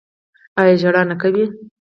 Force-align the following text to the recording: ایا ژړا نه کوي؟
ایا 0.59 0.73
ژړا 0.81 1.01
نه 1.09 1.15
کوي؟ 1.21 1.45